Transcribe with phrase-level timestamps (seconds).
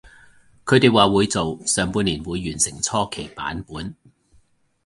[0.65, 3.93] 佢哋話會做，上半年會完成初期版本